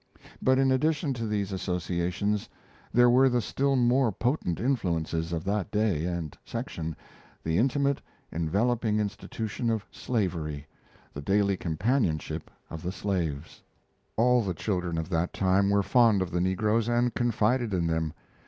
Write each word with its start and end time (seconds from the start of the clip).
But 0.41 0.57
in 0.57 0.71
addition 0.71 1.13
to 1.13 1.27
these 1.27 1.51
associations, 1.51 2.49
there 2.91 3.07
were 3.07 3.29
the 3.29 3.39
still 3.39 3.75
more 3.75 4.11
potent 4.11 4.59
influences 4.59 5.31
Of 5.31 5.43
that 5.43 5.69
day 5.69 6.05
and 6.05 6.35
section, 6.43 6.95
the 7.43 7.59
intimate, 7.59 8.01
enveloping 8.31 8.99
institution 8.99 9.69
of 9.69 9.85
slavery, 9.91 10.65
the 11.13 11.21
daily 11.21 11.55
companionship 11.55 12.49
of 12.71 12.81
the 12.81 12.91
slaves. 12.91 13.61
All 14.17 14.41
the 14.41 14.55
children 14.55 14.97
of 14.97 15.07
that 15.09 15.33
time 15.33 15.69
were 15.69 15.83
fond 15.83 16.23
of 16.23 16.31
the 16.31 16.41
negroes 16.41 16.89
and 16.89 17.13
confided 17.13 17.71
in 17.71 17.85
them. 17.85 18.11